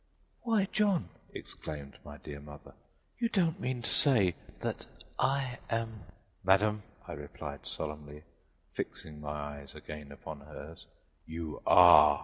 [0.41, 2.73] "Why, John," exclaimed my dear mother,
[3.19, 4.87] "you don't mean to say that
[5.19, 6.05] I am"
[6.43, 8.23] "Madam," I replied, solemnly,
[8.71, 9.29] fixing my
[9.59, 10.87] eyes again upon hers,
[11.27, 12.19] "you are."